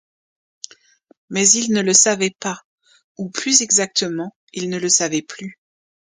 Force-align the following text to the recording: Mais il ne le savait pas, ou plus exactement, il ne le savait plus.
Mais 1.29 1.47
il 1.49 1.71
ne 1.73 1.81
le 1.83 1.93
savait 1.93 2.35
pas, 2.39 2.63
ou 3.19 3.29
plus 3.29 3.61
exactement, 3.61 4.35
il 4.51 4.67
ne 4.71 4.79
le 4.79 4.89
savait 4.89 5.21
plus. 5.21 5.59